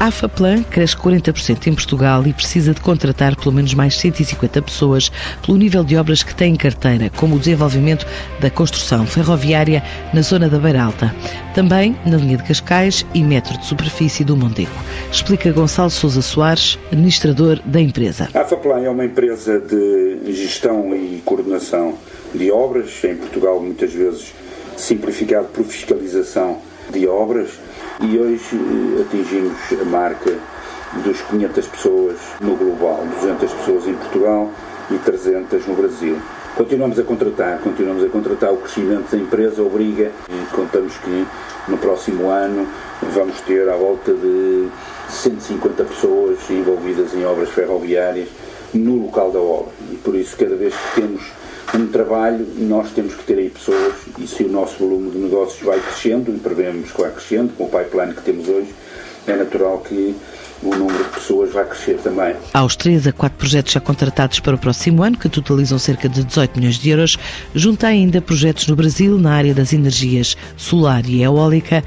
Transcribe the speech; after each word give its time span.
A 0.00 0.06
AFAPLAN 0.08 0.64
cresce 0.64 0.96
40% 0.96 1.68
em 1.68 1.74
Portugal 1.74 2.26
e 2.26 2.32
precisa 2.32 2.74
de 2.74 2.80
contratar 2.80 3.36
pelo 3.36 3.52
menos 3.54 3.74
mais 3.74 3.96
150 3.96 4.60
pessoas 4.60 5.08
pelo 5.40 5.56
nível 5.56 5.84
de 5.84 5.96
obras 5.96 6.24
que 6.24 6.34
tem 6.34 6.52
em 6.52 6.56
carteira, 6.56 7.08
como 7.16 7.36
o 7.36 7.38
desenvolvimento 7.38 8.04
da 8.40 8.50
construção 8.50 9.06
ferroviária 9.06 9.80
na 10.12 10.20
zona 10.20 10.48
da 10.48 10.58
Beira 10.58 10.82
Alta. 10.82 11.14
Também 11.54 11.96
na 12.04 12.16
linha 12.16 12.38
de 12.38 12.42
Cascais 12.42 13.06
e 13.14 13.22
metro 13.22 13.56
de 13.56 13.64
superfície 13.64 14.24
do 14.24 14.36
Mondego. 14.36 14.72
Explica 15.12 15.52
Gonçalo 15.52 15.90
Sousa 15.90 16.22
Soares, 16.22 16.76
administrador 16.90 17.60
da 17.64 17.80
empresa. 17.80 18.30
A 18.34 18.40
AFAPLAN 18.40 18.80
é 18.80 18.90
uma 18.90 19.04
empresa 19.04 19.60
de 19.60 20.32
gestão 20.32 20.92
e 20.92 21.22
coordenação 21.24 21.94
de 22.34 22.50
obras, 22.50 22.90
em 23.04 23.14
Portugal 23.14 23.60
muitas 23.60 23.92
vezes 23.92 24.34
simplificado 24.76 25.46
por 25.54 25.64
fiscalização 25.64 26.58
de 26.92 27.06
obras 27.06 27.50
e 28.00 28.18
hoje 28.18 28.56
eh, 28.56 29.02
atingimos 29.02 29.56
a 29.80 29.84
marca 29.84 30.38
dos 31.04 31.20
500 31.22 31.66
pessoas 31.66 32.18
no 32.40 32.56
global, 32.56 33.06
200 33.20 33.52
pessoas 33.52 33.86
em 33.86 33.94
Portugal 33.94 34.50
e 34.90 34.98
300 34.98 35.66
no 35.66 35.74
Brasil. 35.74 36.16
Continuamos 36.56 36.98
a 36.98 37.02
contratar, 37.02 37.60
continuamos 37.60 38.04
a 38.04 38.08
contratar. 38.08 38.52
O 38.52 38.58
crescimento 38.58 39.10
da 39.10 39.16
empresa 39.16 39.62
obriga 39.62 40.10
e 40.28 40.54
contamos 40.54 40.96
que 40.98 41.26
no 41.68 41.78
próximo 41.78 42.28
ano 42.28 42.68
vamos 43.14 43.40
ter 43.40 43.68
à 43.68 43.74
volta 43.74 44.12
de 44.12 44.68
150 45.08 45.84
pessoas 45.84 46.38
envolvidas 46.50 47.14
em 47.14 47.24
obras 47.24 47.48
ferroviárias 47.50 48.28
no 48.74 49.06
local 49.06 49.30
da 49.30 49.40
obra. 49.40 49.72
E 49.90 49.96
por 49.96 50.14
isso, 50.14 50.36
cada 50.36 50.56
vez 50.56 50.74
que 50.74 51.00
temos 51.00 51.22
um 51.74 51.86
trabalho, 51.86 52.46
nós 52.58 52.90
temos 52.90 53.14
que 53.14 53.24
ter 53.24 53.38
aí 53.38 53.50
pessoas 53.50 53.94
e 54.18 54.26
se 54.26 54.44
o 54.44 54.48
nosso 54.48 54.76
volume 54.78 55.10
de 55.10 55.18
negócios 55.18 55.62
vai 55.62 55.80
crescendo, 55.80 56.34
e 56.34 56.38
prevemos 56.38 56.92
que 56.92 57.00
vai 57.00 57.10
crescendo, 57.10 57.52
com 57.56 57.64
o 57.64 57.68
pipeline 57.68 58.14
que 58.14 58.22
temos 58.22 58.48
hoje, 58.48 58.74
é 59.26 59.36
natural 59.36 59.78
que 59.78 60.14
o 60.62 60.74
número 60.74 61.02
de 61.02 61.10
pessoas 61.10 61.52
vai 61.52 61.64
crescer 61.64 61.98
também. 61.98 62.36
Aos 62.54 62.76
três 62.76 63.06
a 63.06 63.12
quatro 63.12 63.38
projetos 63.38 63.72
já 63.72 63.80
contratados 63.80 64.38
para 64.40 64.54
o 64.54 64.58
próximo 64.58 65.02
ano, 65.02 65.18
que 65.18 65.28
totalizam 65.28 65.78
cerca 65.78 66.08
de 66.08 66.22
18 66.22 66.58
milhões 66.58 66.78
de 66.78 66.90
euros, 66.90 67.18
junta 67.54 67.88
ainda 67.88 68.20
projetos 68.20 68.68
no 68.68 68.76
Brasil 68.76 69.18
na 69.18 69.32
área 69.32 69.54
das 69.54 69.72
energias 69.72 70.36
solar 70.56 71.04
e 71.06 71.22
eólica, 71.22 71.82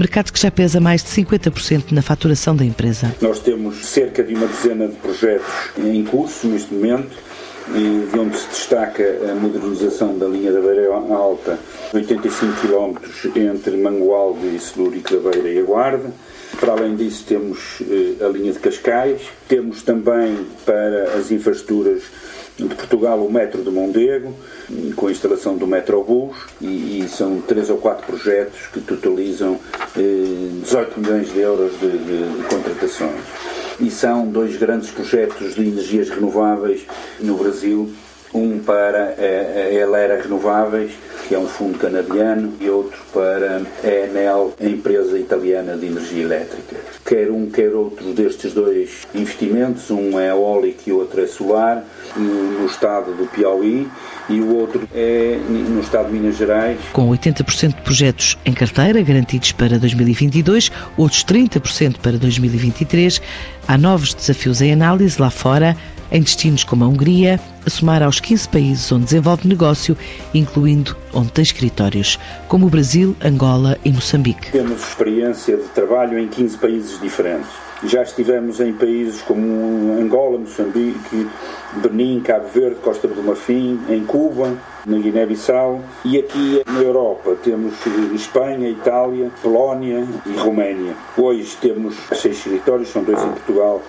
mercado 0.00 0.32
que 0.32 0.40
já 0.40 0.50
pesa 0.50 0.80
mais 0.80 1.02
de 1.02 1.10
50% 1.10 1.92
na 1.92 2.00
faturação 2.00 2.56
da 2.56 2.64
empresa. 2.64 3.14
Nós 3.20 3.38
temos 3.38 3.84
cerca 3.84 4.22
de 4.22 4.34
uma 4.34 4.46
dezena 4.46 4.88
de 4.88 4.96
projetos 4.96 5.46
em 5.76 6.02
curso 6.04 6.46
neste 6.46 6.72
momento 6.72 7.29
de 7.68 8.18
onde 8.18 8.36
se 8.36 8.48
destaca 8.48 9.04
a 9.30 9.34
modernização 9.34 10.16
da 10.18 10.26
linha 10.26 10.52
da 10.52 10.60
Beira 10.60 10.92
Alta, 10.94 11.58
85 11.92 12.60
km 12.60 13.38
entre 13.38 13.76
Mangualde 13.76 14.56
e 14.56 14.58
Celúrico 14.58 15.14
da 15.16 15.30
Beira 15.30 15.48
e 15.48 15.58
a 15.60 15.62
Guarda. 15.62 16.12
Para 16.58 16.72
além 16.72 16.96
disso, 16.96 17.24
temos 17.26 17.80
eh, 17.82 18.24
a 18.24 18.28
linha 18.28 18.52
de 18.52 18.58
Cascais, 18.58 19.22
temos 19.48 19.82
também 19.82 20.46
para 20.66 21.14
as 21.16 21.30
infraestruturas 21.30 22.02
de 22.58 22.74
Portugal 22.74 23.18
o 23.24 23.32
metro 23.32 23.62
de 23.62 23.70
Mondego, 23.70 24.34
com 24.96 25.06
a 25.06 25.10
instalação 25.10 25.56
do 25.56 25.66
Metrobus, 25.66 26.36
e, 26.60 27.00
e 27.00 27.08
são 27.08 27.40
três 27.40 27.70
ou 27.70 27.78
quatro 27.78 28.04
projetos 28.04 28.66
que 28.72 28.80
totalizam 28.80 29.58
eh, 29.96 30.60
18 30.62 31.00
milhões 31.00 31.32
de 31.32 31.38
euros 31.40 31.72
de, 31.80 31.88
de, 31.88 32.36
de 32.36 32.42
contratações 32.48 33.59
e 33.80 33.90
são 33.90 34.26
dois 34.26 34.56
grandes 34.56 34.90
projetos 34.90 35.54
de 35.54 35.62
energias 35.62 36.10
renováveis 36.10 36.86
no 37.18 37.36
Brasil, 37.36 37.90
um 38.32 38.58
para 38.58 39.16
a 39.18 39.72
Elera 39.72 40.20
Renováveis, 40.22 40.92
que 41.26 41.34
é 41.34 41.38
um 41.38 41.48
fundo 41.48 41.78
canadiano, 41.78 42.54
e 42.60 42.68
outro 42.68 42.89
para 43.20 43.60
a 43.84 44.06
Enel, 44.06 44.54
a 44.58 44.64
empresa 44.64 45.18
italiana 45.18 45.76
de 45.76 45.86
energia 45.86 46.22
elétrica. 46.22 46.76
Quer 47.04 47.30
um, 47.30 47.50
quer 47.50 47.74
outro 47.74 48.14
destes 48.14 48.54
dois 48.54 49.06
investimentos, 49.14 49.90
um 49.90 50.18
é 50.18 50.30
eólico 50.30 50.80
e 50.86 50.92
outro 50.92 51.20
é 51.20 51.26
solar, 51.26 51.84
no 52.16 52.64
estado 52.64 53.12
do 53.12 53.26
Piauí, 53.26 53.86
e 54.26 54.40
o 54.40 54.56
outro 54.56 54.88
é 54.94 55.38
no 55.46 55.80
estado 55.80 56.06
de 56.06 56.14
Minas 56.14 56.38
Gerais. 56.38 56.78
Com 56.94 57.10
80% 57.10 57.76
de 57.76 57.82
projetos 57.82 58.38
em 58.46 58.54
carteira 58.54 59.02
garantidos 59.02 59.52
para 59.52 59.78
2022, 59.78 60.72
outros 60.96 61.22
30% 61.22 61.98
para 61.98 62.16
2023, 62.16 63.20
há 63.68 63.76
novos 63.76 64.14
desafios 64.14 64.62
em 64.62 64.72
análise 64.72 65.20
lá 65.20 65.28
fora, 65.28 65.76
em 66.10 66.22
destinos 66.22 66.64
como 66.64 66.84
a 66.84 66.88
Hungria, 66.88 67.38
a 67.64 67.70
somar 67.70 68.02
aos 68.02 68.20
15 68.20 68.48
países 68.48 68.92
onde 68.92 69.04
desenvolve 69.04 69.46
negócio, 69.48 69.96
incluindo 70.34 70.96
onde 71.12 71.32
tem 71.32 71.42
escritórios, 71.42 72.18
como 72.48 72.66
o 72.66 72.70
Brasil, 72.70 73.16
Angola 73.22 73.78
e 73.84 73.92
Moçambique. 73.92 74.52
Temos 74.52 74.82
experiência 74.82 75.56
de 75.56 75.64
trabalho 75.68 76.18
em 76.18 76.28
15 76.28 76.58
países 76.58 77.00
diferentes 77.00 77.50
já 77.82 78.02
estivemos 78.02 78.60
em 78.60 78.74
países 78.74 79.22
como 79.22 79.98
Angola, 79.98 80.38
Moçambique, 80.38 81.26
Benin, 81.76 82.20
Cabo 82.20 82.46
Verde, 82.48 82.76
Costa 82.82 83.08
do 83.08 83.22
Marfim, 83.22 83.80
em 83.88 84.04
Cuba, 84.04 84.54
na 84.84 84.98
Guiné-Bissau 84.98 85.80
e 86.04 86.18
aqui 86.18 86.62
na 86.66 86.80
Europa 86.80 87.36
temos 87.42 87.74
Espanha, 88.14 88.68
Itália, 88.68 89.30
Polónia 89.42 90.06
e 90.26 90.38
Roménia. 90.38 90.94
Hoje 91.16 91.56
temos 91.60 91.96
seis 92.12 92.36
escritórios, 92.36 92.88
são 92.88 93.02
dois 93.02 93.22
em 93.22 93.28
Portugal, 93.28 93.82